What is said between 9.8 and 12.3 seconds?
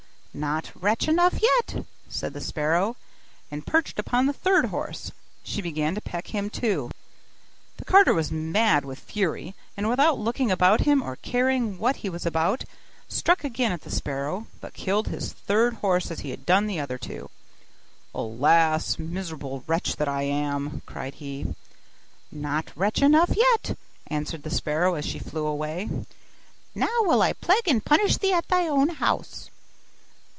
without looking about him, or caring what he was